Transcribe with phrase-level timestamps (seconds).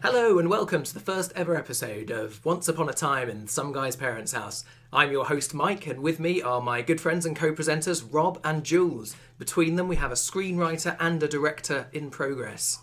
[0.00, 3.72] Hello and welcome to the first ever episode of Once Upon a Time in Some
[3.72, 4.64] Guy's Parents' House.
[4.92, 8.38] I'm your host Mike, and with me are my good friends and co presenters Rob
[8.44, 9.16] and Jules.
[9.40, 12.78] Between them, we have a screenwriter and a director in progress.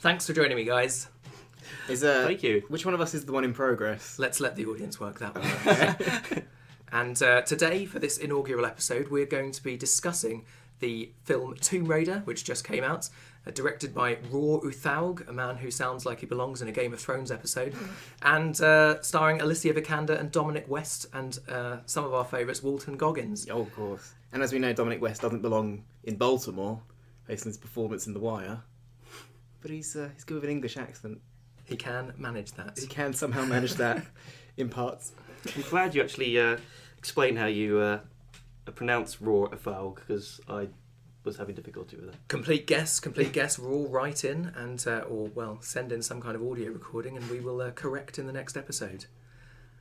[0.00, 1.08] Thanks for joining me, guys.
[1.86, 2.62] Is uh, Thank you.
[2.68, 4.18] Which one of us is the one in progress?
[4.18, 6.44] Let's let the audience work that one out.
[6.92, 10.46] and uh, today, for this inaugural episode, we're going to be discussing
[10.80, 13.10] the film Tomb Raider, which just came out,
[13.52, 17.00] directed by Roar Uthaug, a man who sounds like he belongs in a Game of
[17.00, 17.74] Thrones episode,
[18.22, 22.96] and uh, starring Alicia Vikander and Dominic West, and uh, some of our favourites, Walton
[22.96, 23.46] Goggins.
[23.50, 24.14] Oh, of course.
[24.32, 26.80] And as we know, Dominic West doesn't belong in Baltimore,
[27.26, 28.62] based on his performance in The Wire.
[29.60, 31.20] But he's uh, he's good with an English accent.
[31.64, 32.78] He can manage that.
[32.78, 34.04] He can somehow manage that
[34.56, 35.12] in parts.
[35.54, 36.58] I'm glad you actually uh,
[36.98, 38.00] explained how you uh,
[38.72, 40.68] pronounce raw a foul because I
[41.24, 42.28] was having difficulty with that.
[42.28, 43.58] Complete guess, complete guess.
[43.58, 47.28] Raw, write in and uh, or well, send in some kind of audio recording, and
[47.30, 49.06] we will uh, correct in the next episode.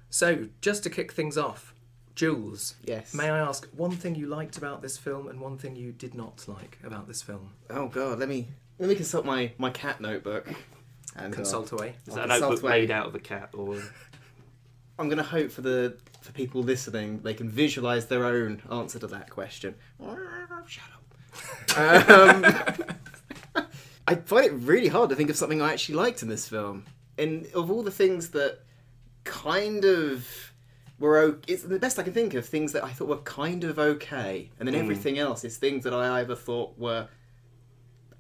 [0.10, 1.74] So, just to kick things off,
[2.16, 3.14] Jules, Yes.
[3.14, 6.14] may I ask one thing you liked about this film and one thing you did
[6.14, 7.50] not like about this film?
[7.70, 8.48] Oh God, let me
[8.80, 10.48] let me consult my, my cat notebook.
[11.16, 11.96] And, uh, Consult away.
[12.08, 12.80] Is I'll that a notebook away.
[12.82, 13.82] made out of a cat or?
[15.00, 19.00] I'm going to hope for the for people listening they can visualize their own answer
[19.00, 19.74] to that question.
[20.00, 21.03] Shut up.
[21.78, 23.66] Um,
[24.08, 26.86] I find it really hard to think of something I actually liked in this film.
[27.18, 28.60] And of all the things that
[29.24, 30.28] kind of
[31.00, 33.64] were o- it's the best I can think of things that I thought were kind
[33.64, 34.80] of okay, and then Mm.
[34.80, 37.08] everything else is things that I either thought were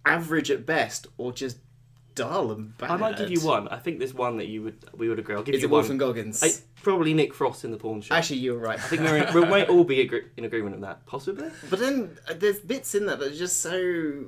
[0.05, 1.57] average at best or just
[2.15, 2.91] dull and bad.
[2.91, 3.67] I might give you one.
[3.69, 5.35] I think there's one that you would we would agree.
[5.35, 5.81] I'll give Is you it one.
[5.81, 6.43] Walton Goggins?
[6.43, 8.17] I, probably Nick Frost in the pawn shop.
[8.17, 8.77] Actually, you're right.
[8.77, 11.05] I think we're in, we might all be agree, in agreement on that.
[11.05, 11.49] Possibly.
[11.69, 14.25] But then uh, there's bits in there that are just so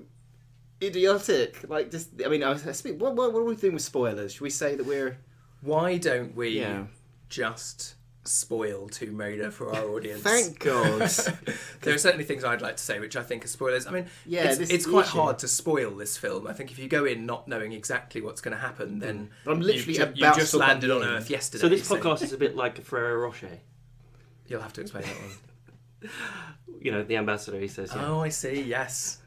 [0.81, 1.67] idiotic.
[1.69, 2.99] Like just, I mean, I, I speak.
[2.99, 4.33] What, what, what are we doing with spoilers?
[4.33, 5.17] Should we say that we're?
[5.61, 6.83] Why don't we Yeah.
[7.29, 7.95] just
[8.27, 10.21] spoil Tomb Raider for our audience?
[10.21, 10.99] Thank God.
[11.81, 13.87] there are certainly things I'd like to say which I think are spoilers.
[13.87, 15.17] I mean, Yeah, it's, it's quite issue.
[15.19, 16.47] hard to spoil this film.
[16.47, 19.51] I think if you go in not knowing exactly what's going to happen, then But
[19.53, 21.03] I'm literally you, about you just landed on.
[21.03, 21.61] Earth yesterday.
[21.61, 23.59] So this podcast is a bit like a Ferrero Rocher.
[24.47, 26.11] You'll have to explain that one.
[26.81, 27.59] You know, the ambassador.
[27.59, 28.61] He says, yeah, Oh, I see.
[28.61, 29.19] Yes,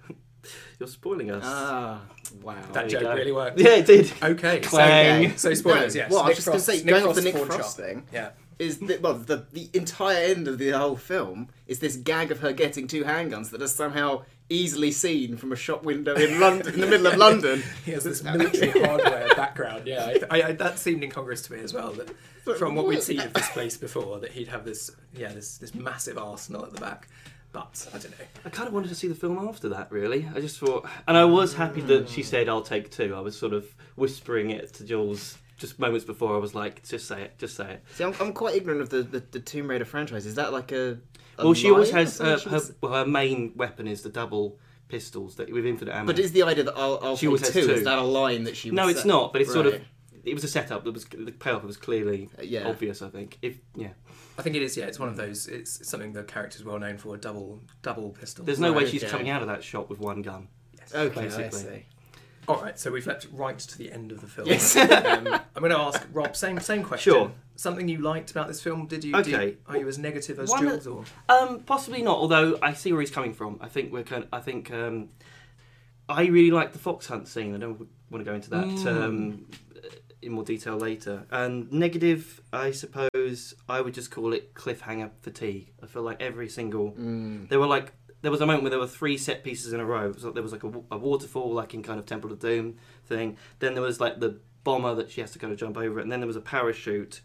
[0.78, 2.00] "You're spoiling us." ah,
[2.40, 2.54] wow.
[2.54, 3.14] that There joke go.
[3.14, 3.58] really worked.
[3.58, 4.12] yeah, it did.
[4.22, 5.36] Okay, so, Clang.
[5.36, 5.94] so spoilers.
[5.96, 6.10] No, yes.
[6.12, 8.04] well, I was just gonna Frost- say, going off the Frost's Nick pawn Frost thing.
[8.12, 8.30] Yeah.
[8.58, 12.40] Is the, well the the entire end of the whole film is this gag of
[12.40, 16.74] her getting two handguns that are somehow easily seen from a shop window in London
[16.74, 17.62] in the middle of London.
[17.84, 19.86] He has this military hardware background.
[19.86, 21.92] Yeah, I, I, that seemed incongruous to me as well.
[21.92, 22.10] That
[22.58, 25.74] from what we'd seen of this place before, that he'd have this, yeah, this this
[25.74, 27.08] massive arsenal at the back.
[27.50, 28.26] But I don't know.
[28.44, 30.28] I kind of wanted to see the film after that, really.
[30.34, 33.14] I just thought, and I was happy that she said, "I'll take two.
[33.14, 36.34] I was sort of whispering it to Jules just moments before.
[36.34, 38.90] I was like, "Just say it, just say it." See, I'm, I'm quite ignorant of
[38.90, 40.24] the, the, the Tomb Raider franchise.
[40.24, 40.98] Is that like a,
[41.36, 44.02] a well, she always line or has something uh, her, well, her main weapon is
[44.02, 44.58] the double
[44.88, 46.06] pistols that with infinite ammo.
[46.06, 47.66] But is the idea that I'll, I'll She take always has two?
[47.66, 47.72] two.
[47.72, 48.70] Is that a line that she?
[48.70, 49.08] no, would it's say?
[49.08, 49.32] not.
[49.32, 49.80] But it's sort of
[50.24, 50.84] it was a setup.
[50.84, 52.68] That was the payoff was clearly Uh, yeah.
[52.68, 53.02] obvious.
[53.02, 53.38] I think.
[53.42, 53.90] If yeah,
[54.38, 54.76] I think it is.
[54.76, 55.46] Yeah, it's one of those.
[55.46, 57.14] It's something the character's well known for.
[57.14, 58.44] A Double double pistol.
[58.44, 59.10] there's no way she's okay.
[59.10, 60.48] coming out of that shop with one gun.
[60.78, 60.94] Yes.
[60.94, 61.58] Okay, I basically.
[61.60, 61.86] see.
[62.48, 64.48] All right, so we've leapt right to the end of the film.
[64.48, 64.74] Yes.
[64.76, 67.12] um, I'm going to ask Rob same same question.
[67.12, 67.30] Sure.
[67.56, 68.86] Something you liked about this film?
[68.86, 69.12] Did you?
[69.22, 69.56] do you- Okay.
[69.66, 71.04] are you as negative as One Jules or?
[71.28, 72.16] Um, possibly not.
[72.16, 73.58] Although I see where he's coming from.
[73.60, 74.22] I think we're kind.
[74.24, 75.08] Of, I think um,
[76.08, 77.54] I really like the fox hunt scene.
[77.54, 77.78] I don't
[78.10, 78.86] want to go into that Mm.
[78.86, 79.46] um,
[80.22, 81.26] in more detail later.
[81.30, 85.72] And negative, I suppose I would just call it cliffhanger fatigue.
[85.82, 87.48] I feel like every single Mm.
[87.50, 87.92] there were like
[88.22, 90.12] there was a moment where there were three set pieces in a row.
[90.12, 93.36] So there was like a, a waterfall, like in kind of Temple of Doom thing.
[93.58, 96.10] Then there was like the bomber that she has to kind of jump over, and
[96.10, 97.20] then there was a parachute,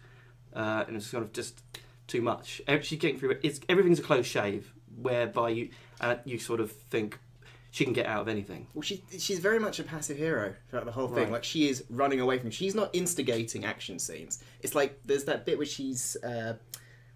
[0.53, 1.61] uh, and it's kind of just
[2.07, 2.61] too much.
[2.81, 3.37] She's getting through.
[3.43, 5.69] It's everything's a close shave, whereby you
[6.01, 7.19] uh, you sort of think
[7.71, 8.67] she can get out of anything.
[8.73, 11.23] Well, she she's very much a passive hero throughout the whole thing.
[11.23, 11.33] Right.
[11.33, 12.51] Like she is running away from.
[12.51, 14.43] She's not instigating action scenes.
[14.61, 16.15] It's like there's that bit where she's.
[16.23, 16.53] Uh,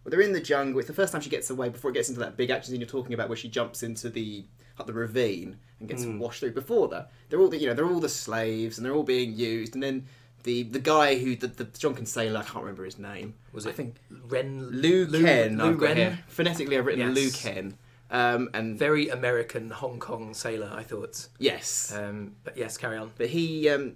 [0.08, 0.80] well, they're in the jungle.
[0.80, 2.80] It's the first time she gets away before it gets into that big action scene
[2.80, 4.46] you're talking about, where she jumps into the
[4.80, 6.20] up the ravine and gets Mm.
[6.20, 6.52] washed through.
[6.54, 9.34] Before that, they're all the, you know they're all the slaves and they're all being
[9.36, 10.06] used, and then.
[10.44, 13.70] The, the guy who the, the drunken sailor I can't remember his name Was it
[13.70, 13.96] I think
[14.30, 15.98] Ren Lou, Lou- Ken Lou I've got Ren?
[15.98, 16.20] here.
[16.30, 17.42] phonetically I've written Lou Yes.
[17.42, 17.78] Ken
[18.12, 21.28] um, and Very American Hong Kong sailor, I thought.
[21.38, 23.12] yes Um, but yes, carry on.
[23.18, 23.96] But he, um,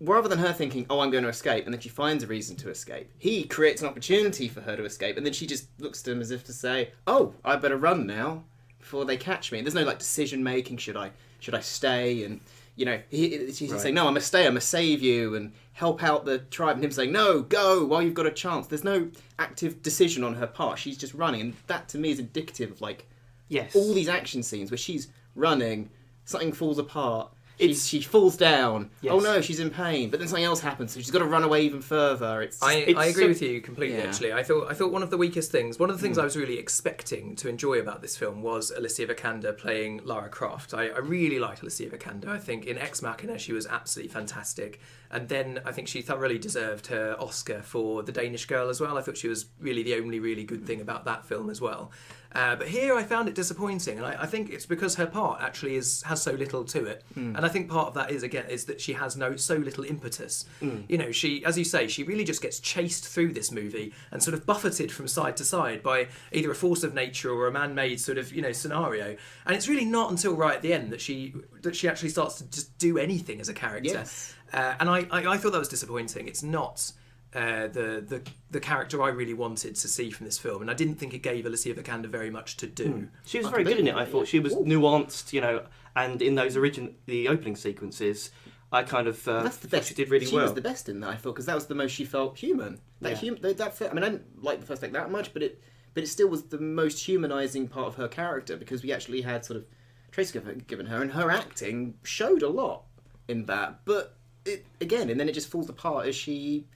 [0.00, 2.56] rather than her thinking, "Oh, I'm going to escape," and then she finds a reason
[2.56, 6.02] to escape, he creates an opportunity for her to escape, and then she just looks
[6.02, 8.44] to him as if to say, "Oh, I better run now
[8.78, 10.76] before they catch me." And there's no like decision making.
[10.78, 11.10] Should I
[11.40, 12.24] should I stay?
[12.24, 12.40] And
[12.76, 13.80] you know, he, she's Right.
[13.80, 14.46] saying, "No, I must stay.
[14.46, 18.02] I must save you and help out the tribe," and him saying, "No, go while
[18.02, 19.08] you've got a chance." There's no
[19.38, 20.78] active decision on her part.
[20.78, 23.06] She's just running, and that to me is indicative of like
[23.48, 23.74] Yes.
[23.74, 25.88] all these action scenes where she's running,
[26.24, 27.32] something falls apart.
[27.58, 28.90] She, It's- she falls down.
[29.00, 29.12] Yes.
[29.14, 30.10] Oh no, she's in pain.
[30.10, 32.42] But then something else happens, so she's got to run away even further.
[32.42, 33.96] It's I, It's I agree so- with you completely.
[33.98, 34.04] Yeah.
[34.04, 36.22] Actually, I thought I thought one of the weakest things, one of the things hmm.
[36.22, 40.74] I was really expecting to enjoy about this film was Alicia Vikander playing Lara Croft.
[40.74, 42.28] I, I really liked Alicia Vikander.
[42.28, 44.80] I think in Ex Machina she was absolutely fantastic,
[45.16, 48.98] and then I think she thoroughly deserved her Oscar for The Danish Girl as well.
[48.98, 51.90] I thought she was really the only really good thing about that film as well.
[52.32, 55.40] Uh, but here I found it disappointing, and I, I think it's because her part
[55.40, 57.02] actually is has so little to it,
[57.34, 59.84] and I think part of that is again is that she has no so little
[59.84, 60.44] impetus.
[60.86, 64.22] You know, she, as you say, she really just gets chased through this movie and
[64.22, 67.52] sort of buffeted from side to side by either a force of nature or a
[67.52, 69.16] man-made sort of you know scenario,
[69.46, 72.36] and it's really not until right at the end that she that she actually starts
[72.36, 73.94] to just do anything as a character.
[73.94, 74.34] Yes.
[74.52, 76.28] Uh, and I, I, I thought that was disappointing.
[76.28, 76.92] It's not
[77.34, 80.74] uh, the, the the character I really wanted to see from this film, and I
[80.74, 83.08] didn't think it gave Alicia Vikander very much to do.
[83.24, 83.90] She was very good in it.
[83.94, 84.64] I completely thought she was Ooh.
[84.64, 85.62] nuanced, you know,
[85.94, 88.30] and in those origin the opening sequences,
[88.72, 89.88] I kind of uh, that's the best.
[89.88, 90.44] she did really she well.
[90.44, 91.10] was the best in that.
[91.10, 92.80] I thought because that was the most she felt human.
[93.00, 93.30] That Yeah.
[93.30, 95.60] hum- that, that I mean, I didn't like the first act that much, but it
[95.94, 99.44] but it still was the most humanizing part of her character because we actually had
[99.44, 99.64] sort of
[100.10, 102.84] trace given, given her, and her acting showed a lot
[103.28, 103.80] in that.
[103.84, 104.15] But
[104.46, 106.66] it again, and then it just falls apart as she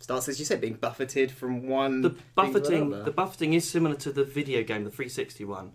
[0.00, 2.02] starts, as you said, being buffeted from one.
[2.02, 5.72] the buffeting the buffeting is similar to the video game the 360 one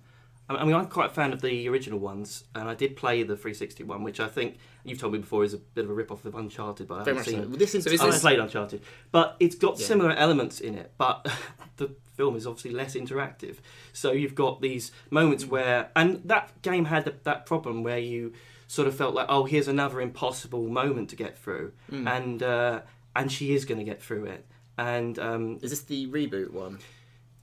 [0.51, 3.35] I mean, I'm quite a fan of the original ones, and I did play the
[3.35, 6.25] 360 one, which I think you've told me before is a bit of a rip-off
[6.25, 7.41] of Uncharted, but I haven't much seen so.
[7.43, 7.49] it.
[7.49, 8.81] Well, this is, So is I haven't this- played Uncharted,
[9.11, 9.85] but it's got Yeah.
[9.85, 10.91] similar elements in it.
[10.97, 11.31] But
[11.77, 13.57] the film is obviously less interactive,
[13.93, 15.49] so you've got these moments Mm.
[15.49, 18.33] where, and that game had th- that problem where you
[18.69, 22.07] sort of felt like, oh, here's another impossible moment to get through, Mm.
[22.17, 22.81] and uh,
[23.15, 24.45] and she is going to get through it,
[24.77, 26.77] and um, Is this the reboot one?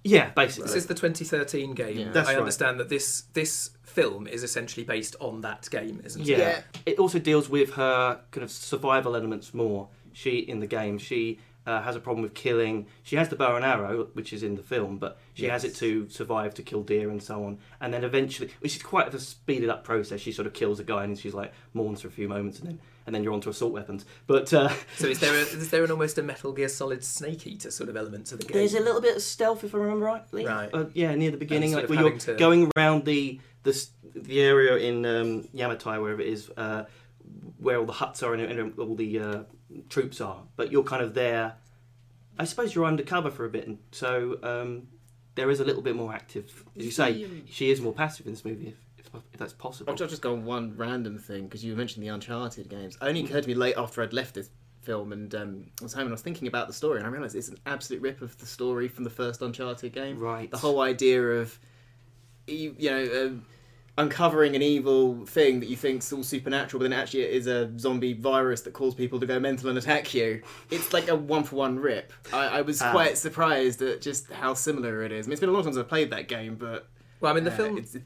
[0.05, 0.69] yeah, basically.
[0.69, 1.99] This is the 2013 game.
[1.99, 2.13] Yeah.
[2.13, 2.39] That's I right.
[2.39, 6.37] understand that this this film is essentially based on that game, isn't Yeah.
[6.37, 6.41] it?
[6.41, 6.81] Yeah.
[6.93, 9.89] It also deals with her kind of survival elements more.
[10.13, 12.87] She in the game, she uh, has a problem with killing.
[13.03, 15.75] She has the bow and arrow, which is in the film, but she has it
[15.77, 17.59] to survive to kill deer and so on.
[17.81, 20.21] And then eventually, which is quite a speeded up process.
[20.21, 22.69] She sort of kills a guy and she's like mourns for a few moments, and
[22.69, 24.05] then and then you're onto assault weapons.
[24.27, 27.47] But uh, So is there a, is there an almost a Metal Gear Solid Snake
[27.47, 28.57] Eater sort of element to the game?
[28.57, 30.47] There's a little bit of stealth, if I remember rightly.
[30.47, 30.71] Right.
[30.73, 34.41] Uh, yeah, near the beginning, like of where you're to- going around the the the
[34.41, 36.85] area in um, Yamatai, wherever it is, uh,
[37.59, 39.43] where all the huts are and, and all the uh,
[39.89, 40.43] troops are.
[40.57, 41.55] But you're kind of there.
[42.39, 44.89] I suppose you're undercover for a bit, and so um,
[45.37, 46.65] there is a little bit more active.
[46.77, 49.91] As you say, she is more passive in this movie, if, if, if that's possible.
[49.91, 52.97] I'll just go on one random thing because you mentioned the Uncharted games.
[52.97, 54.51] It only occurred to me late after I'd left this
[54.83, 57.11] film and um, I was home and I was thinking about the story and I
[57.11, 60.19] realised it's an absolute rip of the story from the first Uncharted game.
[60.19, 60.51] Right.
[60.51, 61.59] The whole idea of
[62.47, 63.47] you, you know um,
[63.99, 67.73] uncovering an evil thing that you think's all supernatural, but then actually it is a
[67.79, 70.43] zombie virus that calls people to go mental and attack you.
[70.71, 72.13] It's like a one for one rip.
[72.33, 72.91] I, I was Ah.
[72.93, 75.27] quite surprised at just how similar it is.
[75.27, 76.89] I mean, it's been a long time since I played that game, but
[77.21, 77.97] Well, I mean, the uh, film it's,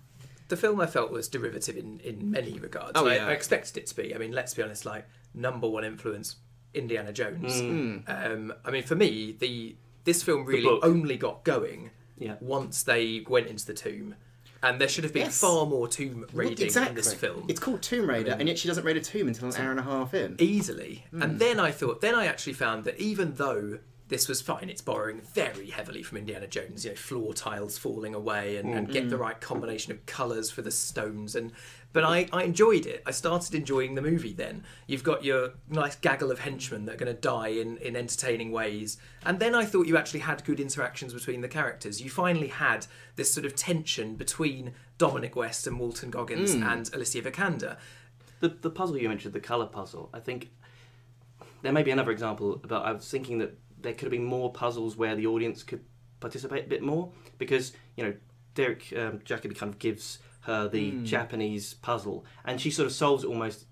[0.49, 2.93] the film I felt was derivative in, in many regards.
[2.95, 3.27] Oh, I, yeah.
[3.27, 4.15] I expected it to be.
[4.15, 6.37] I mean, let's be honest, like number one influence,
[6.75, 7.61] Indiana Jones.
[7.61, 8.03] Mm.
[8.09, 10.85] Um, I mean, for me, the this film really book.
[10.85, 12.37] only got going Yeah.
[12.41, 14.15] once they went into the tomb,
[14.63, 15.41] and there should have been Yes.
[15.41, 16.91] far more tomb Well, raiding exactly.
[16.91, 17.45] in this film.
[17.49, 19.81] It's called Tomb Raider, and yet she doesn't raid a tomb until an hour and
[19.81, 20.37] a half in.
[20.39, 21.05] easily.
[21.11, 21.23] Hmm.
[21.23, 23.79] And then I thought, then I actually found that even though
[24.11, 28.15] this was fine, it's borrowing very heavily from Indiana Jones, you know, floor tiles falling
[28.15, 29.23] away and, and get the Hmm.
[29.23, 31.35] right combination of colours for the stones.
[31.35, 31.53] And
[31.93, 33.03] but I, I enjoyed it.
[33.07, 34.33] I started enjoying the movie.
[34.33, 37.97] Then you've got your nice gaggle of henchmen that are going to die in in
[37.97, 38.99] entertaining ways.
[39.25, 42.01] And then I thought you actually had good interactions between the characters.
[42.01, 42.87] You finally had
[43.17, 46.63] this sort of tension between Dominic West and Walton Goggins Hmm.
[46.65, 47.77] and Alicia Vikander.
[48.41, 50.11] The the puzzle you mentioned, the color puzzle.
[50.13, 50.51] I think
[51.63, 54.53] there may be another example, but I was thinking that there could have been more
[54.53, 55.85] puzzles where the audience could
[56.21, 58.15] participate a bit more because you know
[58.55, 61.05] Derek um, Jacobi kind of gives her the Hmm.
[61.05, 63.67] Japanese puzzle and she sort of solves it almost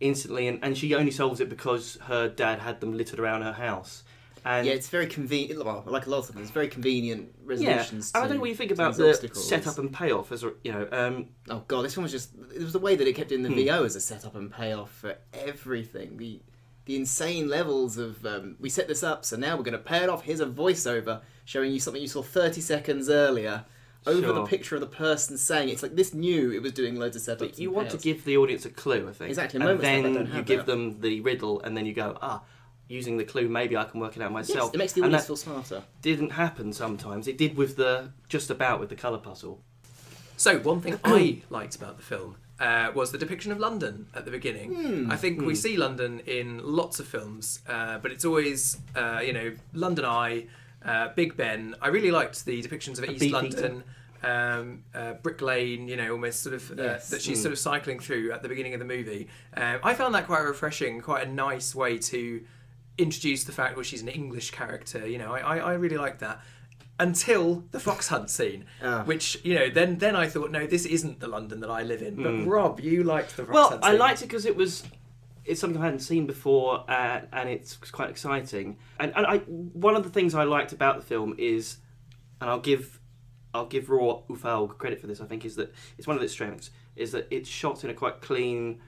[0.00, 3.52] instantly, and, and she only solves it because her dad had them littered around her
[3.52, 4.04] house.
[4.44, 5.64] And yeah, it's very convenient.
[5.64, 8.12] Well, like a lot of them, it's very convenient yeah, resolutions.
[8.14, 9.48] and I don't know what you think about the obstacles.
[9.48, 10.88] setup and payoff as a- you know.
[10.92, 12.30] Um, Oh god, this one was just.
[12.54, 13.56] It was the way that it kept in the Hmm.
[13.56, 16.16] VO as a setup and payoff for everything.
[16.16, 16.40] The
[16.88, 19.98] the insane levels of um, we set this up, so now we're going to pay
[20.02, 20.22] it off.
[20.24, 23.66] Here's a voiceover showing you something you saw 30 seconds earlier.
[24.06, 25.72] over the picture of the person saying it.
[25.72, 27.38] it's like this knew it was doing loads of setups.
[27.40, 29.28] But you and want to give the audience a clue, I think.
[29.28, 30.66] Exactly, And moments like then don't you give that.
[30.66, 32.42] them the riddle, and then you go, ah,
[32.88, 34.48] using the clue, maybe I can work it out myself.
[34.48, 34.74] Yes, myself.
[34.74, 35.82] it makes the and audience that feel smarter.
[36.00, 37.28] didn't happen sometimes.
[37.28, 39.62] It did with the just about with the colour puzzle.
[40.38, 44.24] So one thing I liked about the film uh, was the depiction of London at
[44.24, 44.74] the beginning.
[44.74, 45.10] Hmm.
[45.10, 49.32] I think we see London in lots of films, uh, but it's always uh, you
[49.32, 50.46] know London Eye,
[50.84, 51.74] uh, Big Ben.
[51.80, 53.32] I really liked the depictions of East Beefeater.
[53.34, 53.84] London.
[54.20, 57.10] Um, uh, Brick Lane, you know, almost sort of uh, Yes.
[57.10, 57.42] that she's Mm.
[57.42, 59.28] sort of cycling through at the beginning of the movie.
[59.56, 62.42] Um, I found that quite refreshing, quite a nice way to
[62.98, 65.06] introduce the fact that she's an English character.
[65.06, 66.40] You know, I, I, I really like that.
[67.00, 69.04] Until the fox hunt scene, Ah.
[69.04, 72.02] which you know, then then I thought, no, this isn't the London that I live
[72.02, 72.16] in.
[72.16, 72.46] But Mm.
[72.48, 73.98] Rob, you liked the fox Well, hunt I scene.
[74.00, 74.82] liked it because it was
[75.44, 78.76] it's something I hadn't seen before, uh, and it's quite exciting.
[79.00, 81.78] And, and I one of the things I liked about the film is,
[82.40, 82.98] and I'll give
[83.54, 85.20] I'll give Raw Ufalg credit for this.
[85.20, 87.94] I think is that it's one of its strengths is that it's shot in a
[87.94, 88.80] quite clean.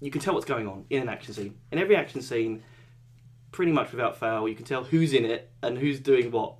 [0.00, 1.54] You can tell what's going on in an action scene.
[1.72, 2.62] In every action scene,
[3.52, 6.54] pretty much without fail, you can tell who's in it and who's doing what.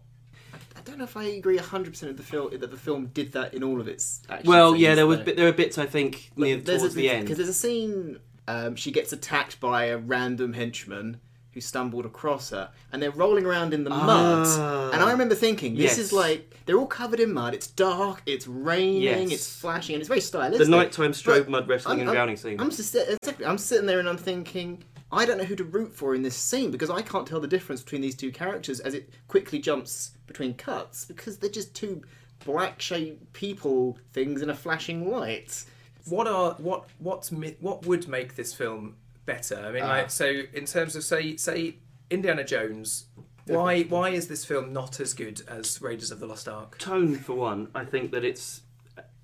[0.89, 3.53] I don't know if I agree 100% of the film that the film did that
[3.53, 5.25] in all of its action Well, scenes, yeah, there was though.
[5.25, 7.25] bit, there were bits I think near There's towards a, the end.
[7.27, 11.21] Because there's a scene, um, she gets attacked by a random henchman
[11.53, 14.47] who stumbled across her, and they're rolling around in the mud.
[14.49, 14.91] Ah.
[14.95, 15.99] And I remember thinking, this Yes.
[15.99, 19.33] is like, they're all covered in mud, it's dark, it's raining, Yes.
[19.33, 20.65] it's flashing, and it's very stylistic.
[20.65, 22.59] the nighttime strobe But mud wrestling I'm- and I'm- drowning scene.
[22.59, 25.95] I'm, just, exactly, I'm sitting there and I'm thinking, I don't know who to root
[25.95, 28.95] for in this scene because I can't tell the difference between these two characters as
[28.95, 32.03] it quickly jumps between cuts because they're just two
[32.45, 35.65] black shaped people things in a flashing light.
[36.05, 38.97] what are what what's what would make this film
[39.27, 39.57] better?
[39.57, 39.89] I mean, Ah.
[39.89, 41.77] like, so in terms of say say
[42.11, 43.07] Indiana Jones,
[43.47, 46.79] why why is this film not as good as Raiders of the Lost Ark?
[46.79, 48.61] tone for one i think that it's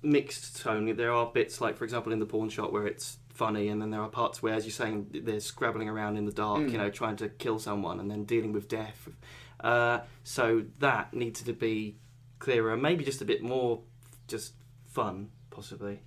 [0.05, 3.67] mixed tone there are bits like for example in the pawn shop where it's funny
[3.67, 6.61] and then there are parts where as you're saying they're scrabbling around in the dark
[6.61, 6.71] Mm.
[6.71, 9.09] you know trying to kill someone and then dealing with death
[9.61, 11.97] uh, so that needs to be
[12.39, 13.81] clearer maybe just a bit more
[14.27, 14.53] just
[14.87, 15.99] fun possibly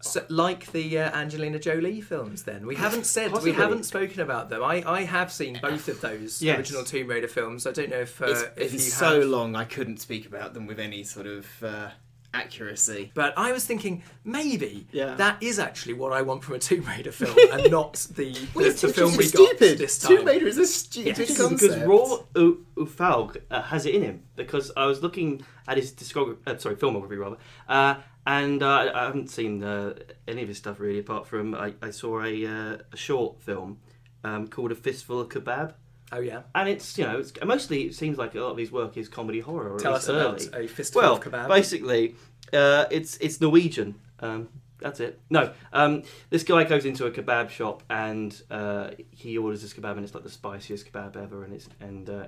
[0.00, 3.50] So, like the uh, Angelina Jolie films, then we haven't said Possibly.
[3.50, 4.62] we haven't spoken about them.
[4.62, 6.56] I, I have seen both of those Yes.
[6.56, 7.66] original Tomb Raider films.
[7.66, 9.28] I don't know if uh, it's if it's you so have.
[9.28, 11.88] long I couldn't speak about them with any sort of uh,
[12.34, 13.10] accuracy.
[13.14, 15.14] But I was thinking maybe Yeah.
[15.14, 18.46] that is actually what I want from a Tomb Raider film, and not the the,
[18.54, 20.16] Well, the film we just got this time.
[20.18, 21.36] Tomb Raider is a stupid Yes.
[21.38, 21.60] concept.
[21.60, 24.22] because Raw U- Ufalg uh, has it in him.
[24.36, 27.36] Because I was looking at his discography, uh, sorry, filmography rather,
[27.68, 29.94] uh, and uh, I haven't seen uh,
[30.26, 33.78] any of his stuff really, apart from I, I saw a, uh, a short film
[34.24, 35.72] um, called A Fistful of Kebab,
[36.10, 38.72] Oh yeah, and it's you know it's mostly it seems like a lot of his
[38.72, 39.72] work is comedy horror.
[39.74, 41.48] Or tell us about a fistful Well, of kebab.
[41.48, 42.14] basically,
[42.52, 43.96] uh, it's it's Norwegian.
[44.20, 44.48] Um,
[44.80, 45.20] that's it.
[45.28, 49.96] No, um, this guy goes into a kebab shop and uh, he orders this kebab
[49.96, 51.44] and it's like the spiciest kebab ever.
[51.44, 52.26] And it's and uh,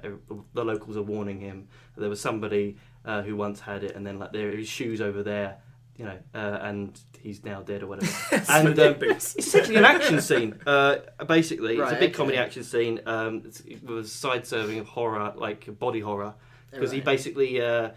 [0.52, 4.18] the locals are warning him there was somebody uh, who once had it and then
[4.18, 5.58] like there are his shoes over there,
[6.00, 8.10] you know, uh, and he's now dead or whatever.
[8.48, 10.58] and um, it's essentially an action scene.
[10.66, 10.96] Uh,
[11.28, 12.10] basically, it's a big okay.
[12.12, 16.32] comedy action scene um, it's, with a side serving of horror, like body horror,
[16.70, 17.90] because he basically uh,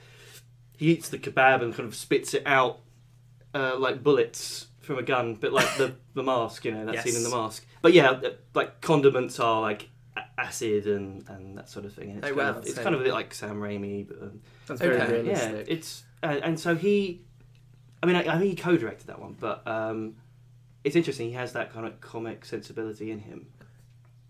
[0.76, 2.82] he eats the kebab and kind of spits it out
[3.54, 7.16] uh, like bullets from a gun, but like the the mask, you know, that scene
[7.16, 7.66] in the mask.
[7.82, 9.88] But yeah, uh, like condiments are like
[10.38, 12.10] acid and, and that sort of thing.
[12.10, 14.22] And it's Oh, kind wow, of, it's kind of a bit like Sam Raimi, but
[14.22, 15.26] um, That's very Okay.
[15.26, 17.22] yeah, it's uh, and so he.
[18.04, 20.16] I mean, I, I think he co-directed that one, but um,
[20.84, 21.30] it's interesting.
[21.30, 23.48] He has that kind of comic sensibility in him.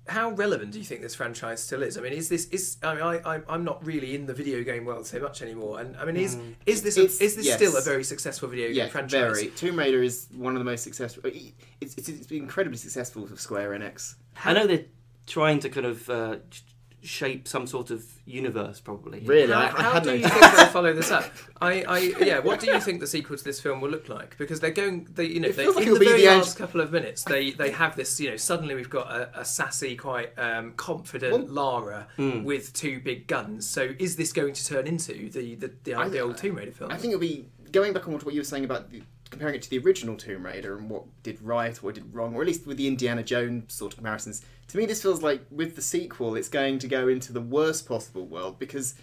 [0.07, 1.97] How relevant do you think this franchise still is?
[1.97, 4.61] I mean, is this is I mean, I, I I'm not really in the video
[4.61, 6.55] game world so much anymore, and I mean, is Mm.
[6.65, 7.55] is this a, It's- is this yes.
[7.55, 9.39] still a very successful video game Yeah, franchise?
[9.39, 9.47] very.
[9.51, 11.23] Tomb Raider is one of the most successful.
[11.25, 14.15] It's, it's, it's been incredibly successful for Square Enix.
[14.45, 14.85] I know they're
[15.25, 16.61] trying to kind of uh, sh-
[17.03, 19.19] shape some sort of universe, probably.
[19.22, 19.51] Really?
[19.53, 20.31] How, I- I how had do no you doubt.
[20.39, 21.25] think they'll follow this up?
[21.62, 22.39] I, I, yeah.
[22.39, 24.38] What do you think the sequel to this film will look like?
[24.38, 26.57] Because they're going, they, you know, they, like in the be very the Ang- last
[26.57, 29.95] couple of minutes, they they have this, you know, suddenly we've got a, a sassy,
[29.95, 32.43] quite um, confident Lara Mm.
[32.43, 33.67] with two big guns.
[33.69, 36.72] So is this going to turn into the the, the, I- the old Tomb Raider
[36.72, 36.91] film?
[36.91, 39.55] I think it'll be going back on to what you were saying about the, comparing
[39.55, 42.41] it to the original Tomb Raider and what did right or what did wrong, or
[42.41, 44.45] at least with the Indiana Jones sort of comparisons.
[44.70, 47.88] To me, this feels like with the sequel, it's going to go into the worst
[47.88, 48.96] possible world because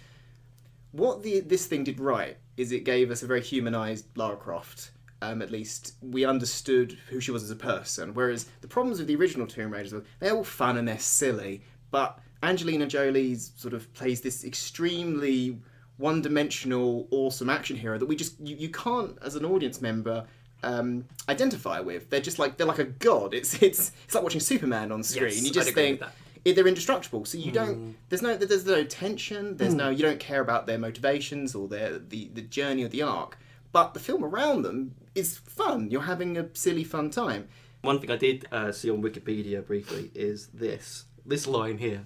[0.91, 4.91] what the this thing did right is it gave us a very humanized Lara Croft.
[5.23, 8.13] Um, at least we understood who she was as a person.
[8.13, 11.61] Whereas the problems with the original Tomb Raiders were they're all fun and they're silly,
[11.91, 15.59] but Angelina Jolie sort of plays this extremely
[15.97, 20.25] one-dimensional, awesome action hero that we just you, you can't, as an audience member,
[20.63, 22.09] um, identify with.
[22.09, 23.33] They're just like they're like a god.
[23.33, 25.31] It's it's it's like watching Superman on screen.
[25.31, 26.01] Yes, you just think
[26.45, 27.25] it, they're indestructible.
[27.25, 27.95] So you don't.
[28.09, 28.35] There's no.
[28.35, 29.57] There's no tension.
[29.57, 29.89] There's no.
[29.89, 33.37] You don't care about their motivations or their the the journey or the arc.
[33.71, 35.89] But the film around them is fun.
[35.89, 37.47] You're having a silly fun time.
[37.81, 42.05] One thing I did uh, see on Wikipedia briefly is this this line here.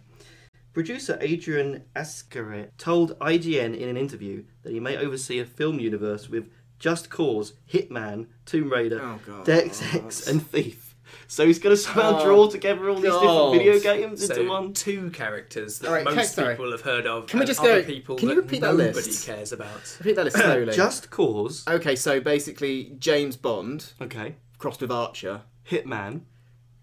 [0.73, 6.29] Producer Adrian Askarieh told IGN in an interview that he may oversee a film universe
[6.29, 9.45] with Just Cause, Hitman, Tomb Raider, Oh, God.
[9.45, 10.95] Deus Ex, and Thief.
[11.27, 13.53] So he's going to somehow Oh, draw together all these God.
[13.53, 14.73] different video games into one.
[14.73, 16.53] two characters that All right, most can- sorry.
[16.55, 17.27] people have heard of.
[17.27, 19.25] Can we just other go- people can you repeat that nobody list?
[19.25, 19.95] cares about.
[19.99, 20.73] Repeat that list slowly.
[20.73, 25.41] Just Cause, Okay, so basically James Bond okay, crossed with Archer.
[25.69, 26.21] Hitman,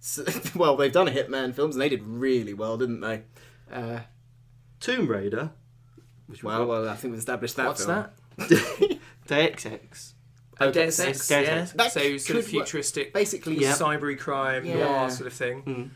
[0.01, 0.25] So,
[0.57, 3.23] well, they've done a Hitman films and they did really well, didn't they?
[3.71, 4.01] Uh,
[4.81, 5.51] Tomb Raider,
[6.27, 7.67] which well, well, I think we've established that.
[7.69, 8.07] What's film.
[8.39, 8.99] that?
[9.27, 10.15] Deus Ex.
[10.61, 11.67] Oh, Okay, Deus Ex, Deus yeah.
[11.75, 12.45] That so sort of could work.
[12.67, 13.73] futuristic, Basically, Yeah.
[13.73, 14.77] cybery crime, Yeah.
[14.77, 15.63] noir sort of thing.
[15.63, 15.91] Mm.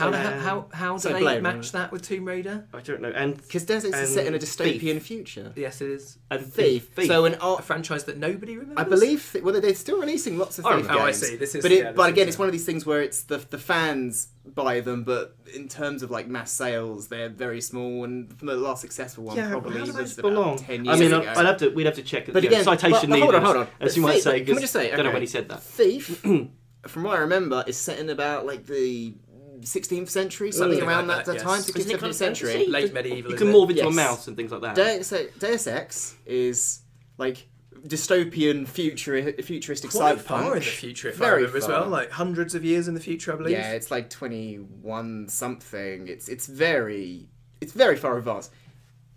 [0.00, 1.84] How, So, how, um, how, how do so they Blade match Runner.
[1.84, 2.66] that with Tomb Raider?
[2.72, 3.10] I don't know.
[3.10, 5.06] And because Deus Ex is set in a dystopian Thief.
[5.06, 5.52] future.
[5.56, 6.18] Yes, it is.
[6.30, 6.88] and Thief.
[6.94, 7.06] Thief.
[7.08, 7.64] So an A art.
[7.64, 8.78] franchise that nobody remembers.
[8.84, 9.28] I believe.
[9.32, 11.36] Th- well, they're still releasing lots of Oh, Thief oh, I see.
[11.36, 13.02] This is- but it, yeah, this but again, is, it's one of these things where
[13.02, 17.60] it's the the fans buy them, but in terms of like mass sales, they're very
[17.60, 18.04] small.
[18.04, 20.56] And the last successful one yeah, probably was about belong?
[20.58, 21.32] ten I years mean, ago.
[21.36, 21.68] I'd have to.
[21.68, 22.24] We'd have to check.
[22.26, 23.66] But But again, citation but- but hold on, needed, hold on.
[23.80, 24.38] as But you might Thief- say.
[24.40, 25.62] can we 'cause just say, don't know when he said that.
[25.62, 26.24] Thief,
[26.86, 29.14] from what I remember, is set in about like the
[29.62, 31.70] 16th century, something Something around like that, that, that time, yes.
[31.70, 32.66] 16th, Isn't it kind 17th of century.
[32.66, 33.30] Late medieval.
[33.30, 33.54] You can it?
[33.54, 34.74] morph into a mouse and things like that.
[34.74, 36.80] Deus, Deus Ex is
[37.18, 37.48] like
[37.86, 40.22] dystopian future, futuristic Quite cyberpunk.
[40.22, 41.86] far in the future, if I Very remember as well.
[41.88, 43.52] Like hundreds of years in the future, I believe.
[43.52, 46.08] Yeah, it's like 21 something.
[46.08, 47.28] It's it's very
[47.60, 48.52] it's very far advanced.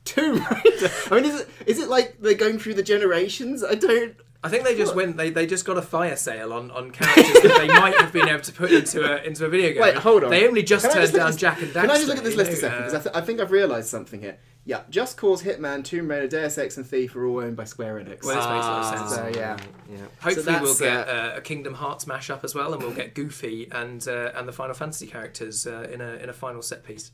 [0.06, 0.92] Tomb Raider.
[1.12, 3.64] I mean, is it is it like they're going through the generations?
[3.64, 4.16] I don't.
[4.44, 5.16] I think they just went.
[5.16, 8.28] They, they just got a fire sale on, on characters that they might have been
[8.28, 9.82] able to put into a into a video game.
[9.82, 10.30] Wait, hold on.
[10.32, 11.82] They only just Can turned just down this- Jak and Daxter.
[11.82, 12.78] Can I just look at this you list a know, second?
[12.78, 14.38] uh, Because I, th- I think I've realised something here.
[14.66, 17.96] Yeah, Just Cause, Hitman, Tomb Raider, Deus Ex, and Thief are all owned by Square
[17.96, 18.24] Enix.
[18.24, 19.16] Well, this makes a lot of sense.
[19.16, 19.58] So, yeah.
[19.92, 19.98] yeah.
[20.22, 23.14] Hopefully, that's, we'll get uh, uh, a Kingdom Hearts mashup as well, and we'll get
[23.14, 26.86] Goofy and uh, and the Final Fantasy characters uh, in a in a final set
[26.86, 27.12] piece.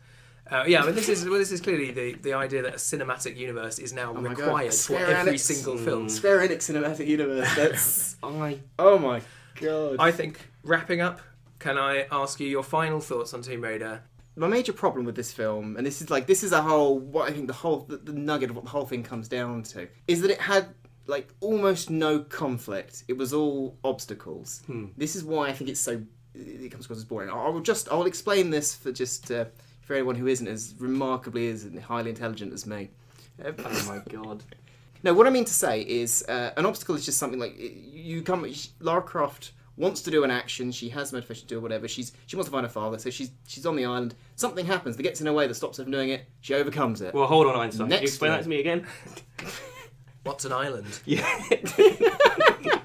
[0.52, 2.78] Uh, yeah, I mean, this is well, this is clearly the, the idea that a
[2.78, 5.40] cinematic universe is now Oh required for every Enix.
[5.42, 5.86] single Mm.
[5.86, 6.10] film.
[6.10, 7.48] Square Enix Cinematic Universe.
[7.56, 8.16] That's.
[8.24, 9.22] I oh my
[9.62, 9.98] god.
[10.00, 11.22] I think wrapping up.
[11.60, 14.02] Can I ask you your final thoughts on Tomb Raider?
[14.36, 17.30] my major problem with this film, and this is like this is a whole what
[17.30, 19.88] I think the whole the, the nugget of what the whole thing comes down to,
[20.08, 20.70] is that it had
[21.08, 23.04] like almost no conflict.
[23.10, 24.62] It was all obstacles.
[24.68, 24.86] Hmm.
[24.96, 26.02] This is why I think it's so
[26.34, 27.30] it comes across as boring.
[27.30, 29.46] I will just I will explain this for just uh,
[29.90, 32.90] for anyone who isn't as remarkably as highly intelligent as me.
[33.44, 34.44] Oh my god.
[35.02, 38.22] no, what I mean to say is uh, an obstacle is just something like you
[38.22, 38.46] come.
[38.82, 40.72] Lara Croft wants to do an action.
[40.72, 41.88] She has motivation to do whatever.
[41.88, 44.14] She's she wants to find her father, so she's she's on the island.
[44.36, 46.28] Something happens that gets in her way that stops her from doing it.
[46.42, 47.16] She overcomes it.
[47.16, 47.90] Well, hold on, Einstein.
[47.90, 48.38] Can you explain one.
[48.38, 48.86] that to me again?
[50.24, 51.00] What's an island?
[51.06, 51.28] Yeah.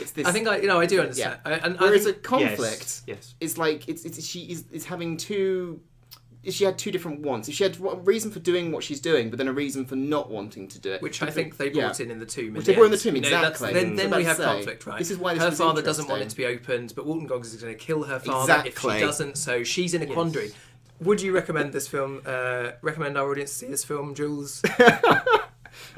[0.00, 0.26] It's this.
[0.26, 1.38] I think I you know I do understand.
[1.44, 3.34] I, and I whereas a conflict Yes.
[3.40, 5.80] it's like it's, it's she is is having two.
[6.44, 9.00] If she had two different wants, if she had a reason for doing what she's
[9.00, 11.70] doing, but then a reason for not wanting to do it, Which I think they
[11.70, 11.86] Yeah.
[11.86, 12.48] brought in in the tomb.
[12.48, 13.74] in Which they brought in the tomb, You know, that's- exactly.
[13.80, 14.98] Then, then we have say, conflict, right?
[14.98, 17.26] this is why this her was father doesn't want it to be opened, but Walton
[17.26, 19.36] Goggins is going to kill her father if she doesn't.
[19.36, 20.52] So she's in a quandary.
[21.00, 22.22] Would you recommend this film?
[22.24, 24.62] Uh, recommend our audience see this film, Jules?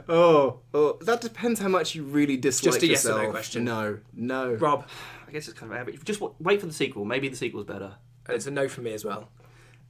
[0.09, 3.33] Oh, oh, that depends how much you really dislike Just a yes or no yourself.
[3.33, 3.65] question.
[3.65, 4.55] No, no.
[4.55, 4.87] Rob,
[5.29, 6.03] I guess it's kind of average.
[6.05, 7.05] Just wait for the sequel.
[7.05, 7.95] Maybe the sequel's better.
[8.27, 9.29] and it's a no for me as well.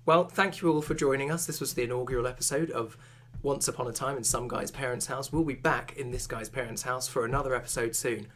[0.07, 1.45] Well, thank you all for joining us.
[1.45, 2.97] This was the inaugural episode of
[3.43, 5.31] Once Upon a Time in Some Guy's Parents' House.
[5.31, 8.27] We'll be back in this guy's parents' house for another episode soon.